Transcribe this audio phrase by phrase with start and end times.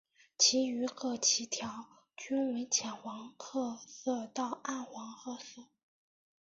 [0.35, 1.85] 其余各鳍条
[2.17, 5.67] 均为浅黄褐色到暗黄褐色。